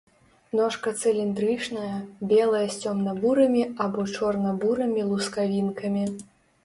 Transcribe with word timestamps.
Ножка 0.59 0.93
цыліндрычная, 1.01 1.91
белая 2.33 2.63
з 2.75 2.81
цёмна-бурымі 2.85 3.63
або 3.85 4.09
чорна-бурымі 4.17 5.01
лускавінкамі. 5.11 6.03